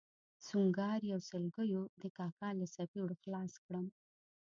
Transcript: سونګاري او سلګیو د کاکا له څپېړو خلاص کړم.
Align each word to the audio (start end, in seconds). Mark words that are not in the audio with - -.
سونګاري 0.47 1.09
او 1.15 1.21
سلګیو 1.29 1.83
د 2.01 2.03
کاکا 2.17 2.49
له 2.59 2.65
څپېړو 2.73 3.15
خلاص 3.21 3.53
کړم. 3.65 3.85